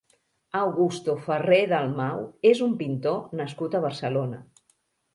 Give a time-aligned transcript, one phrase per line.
[0.59, 4.45] Augusto Ferrer-Dalmau és un pintor nascut a Barcelona.